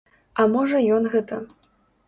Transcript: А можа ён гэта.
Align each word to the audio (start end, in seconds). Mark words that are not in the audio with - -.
А 0.43 0.45
можа 0.53 0.81
ён 0.95 1.03
гэта. 1.13 1.41